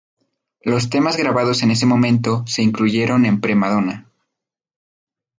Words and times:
Los 0.63 0.89
temas 0.89 1.15
grabados 1.15 1.61
en 1.61 1.69
ese 1.69 1.85
momento 1.85 2.43
se 2.47 2.63
incluyeron 2.63 3.23
en 3.27 3.39
"Pre-Madonna". 3.39 4.09